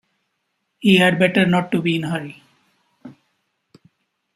He 0.79 0.97
had 0.97 1.19
better 1.19 1.45
not 1.45 1.69
be 1.83 1.95
in 1.97 2.05
a 2.05 2.09
hurry. 2.09 2.41